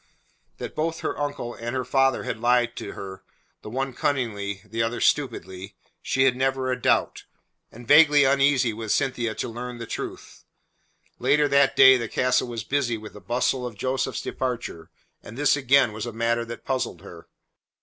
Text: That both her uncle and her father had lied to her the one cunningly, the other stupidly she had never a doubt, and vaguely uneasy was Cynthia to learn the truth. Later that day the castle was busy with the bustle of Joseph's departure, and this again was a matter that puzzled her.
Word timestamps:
That 0.57 0.73
both 0.73 1.01
her 1.01 1.15
uncle 1.19 1.53
and 1.53 1.75
her 1.75 1.85
father 1.85 2.23
had 2.23 2.39
lied 2.39 2.75
to 2.77 2.93
her 2.93 3.21
the 3.61 3.69
one 3.69 3.93
cunningly, 3.93 4.63
the 4.65 4.81
other 4.81 4.99
stupidly 4.99 5.75
she 6.01 6.23
had 6.23 6.35
never 6.35 6.71
a 6.71 6.81
doubt, 6.81 7.25
and 7.71 7.87
vaguely 7.87 8.23
uneasy 8.23 8.73
was 8.73 8.95
Cynthia 8.95 9.35
to 9.35 9.47
learn 9.47 9.77
the 9.77 9.85
truth. 9.85 10.43
Later 11.19 11.47
that 11.49 11.75
day 11.75 11.97
the 11.97 12.09
castle 12.09 12.47
was 12.47 12.63
busy 12.63 12.97
with 12.97 13.13
the 13.13 13.21
bustle 13.21 13.63
of 13.67 13.75
Joseph's 13.77 14.23
departure, 14.23 14.89
and 15.21 15.37
this 15.37 15.55
again 15.55 15.93
was 15.93 16.07
a 16.07 16.11
matter 16.11 16.45
that 16.45 16.65
puzzled 16.65 17.01
her. 17.01 17.27